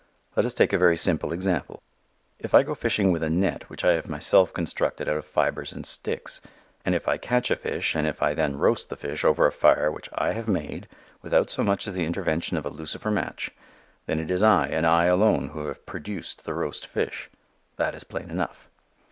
[0.35, 1.83] Let us take a very simple example.
[2.39, 5.71] If I go fishing with a net which I have myself constructed out of fibers
[5.71, 6.41] and sticks,
[6.83, 9.51] and if I catch a fish and if I then roast the fish over a
[9.51, 10.87] fire which I have made
[11.21, 13.51] without so much as the intervention of a lucifer match,
[14.07, 17.29] then it is I and I alone who have "produced" the roast fish.
[17.75, 18.69] That is plain enough.